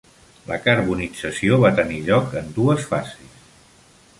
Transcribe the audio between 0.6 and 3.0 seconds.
carbonització va tenir lloc en dos